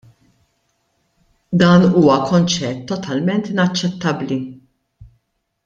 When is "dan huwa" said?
1.63-2.17